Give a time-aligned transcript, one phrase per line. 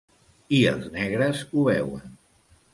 [0.59, 2.19] I els negres ho veuen.